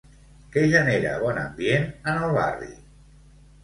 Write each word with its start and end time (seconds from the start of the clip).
Què 0.55 0.63
genera 0.71 1.13
bon 1.25 1.43
ambient 1.43 1.87
en 1.93 2.21
el 2.27 2.37
barri? 2.43 2.77